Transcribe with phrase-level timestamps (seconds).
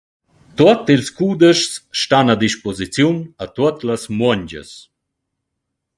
[0.57, 4.71] «Tuot ils cudeschs stan a disposiziun a tuot las muongias.